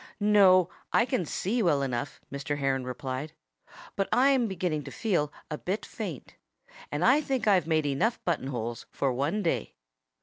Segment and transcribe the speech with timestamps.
[0.19, 2.57] "No I can see well enough," Mr.
[2.57, 3.33] Heron replied.
[3.95, 6.37] "But I'm beginning to feel a bit faint.
[6.91, 9.75] And I think I've made enough button holes for one day."